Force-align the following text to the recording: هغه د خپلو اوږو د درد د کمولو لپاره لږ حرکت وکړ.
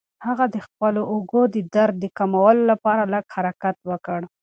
هغه 0.27 0.45
د 0.53 0.57
خپلو 0.65 1.01
اوږو 1.11 1.41
د 1.55 1.57
درد 1.75 1.95
د 2.01 2.05
کمولو 2.17 2.63
لپاره 2.71 3.03
لږ 3.13 3.25
حرکت 3.35 3.77
وکړ. 3.89 4.19